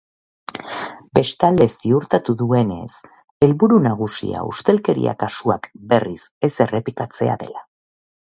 [1.17, 2.87] Bestalde, ziurtatu duenez,
[3.47, 7.63] helburu nagusia ustelkeria kasuak berriz ez errepikatzea dela.